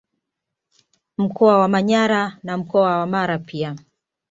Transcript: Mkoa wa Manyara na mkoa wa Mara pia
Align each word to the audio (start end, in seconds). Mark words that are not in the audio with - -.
Mkoa 1.17 1.57
wa 1.59 1.67
Manyara 1.67 2.37
na 2.43 2.57
mkoa 2.57 2.97
wa 2.97 3.07
Mara 3.07 3.37
pia 3.39 3.75